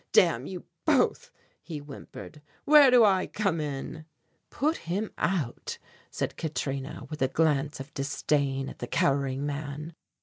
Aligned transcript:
"Damn 0.13 0.47
you 0.47 0.65
both," 0.83 1.29
he 1.61 1.77
whimpered; 1.77 2.41
"where 2.65 2.89
do 2.89 3.03
I 3.03 3.27
come 3.27 3.61
in?" 3.61 4.05
"Put 4.49 4.77
him 4.89 5.11
out," 5.19 5.77
said 6.09 6.37
Katrina, 6.37 7.05
with 7.11 7.21
a 7.21 7.27
glance 7.27 7.79
of 7.79 7.93
disdain 7.93 8.67
at 8.67 8.79
the 8.79 8.87
cowering 8.87 9.45
man. 9.45 9.93